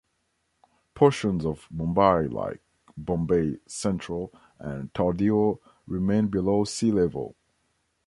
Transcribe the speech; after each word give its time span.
Portions 0.95 1.45
of 1.45 1.67
Mumbai 1.69 2.27
like 2.33 2.59
Bombay 2.97 3.59
Central 3.67 4.33
and 4.57 4.91
Tardeo 4.93 5.59
remain 5.85 6.25
below 6.25 6.63
sea 6.63 6.91
level. 6.91 7.35